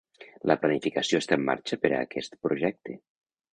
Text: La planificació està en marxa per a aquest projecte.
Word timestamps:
La 0.51 0.55
planificació 0.63 1.19
està 1.25 1.37
en 1.41 1.45
marxa 1.51 1.79
per 1.85 1.93
a 1.93 2.01
aquest 2.09 2.37
projecte. 2.49 2.99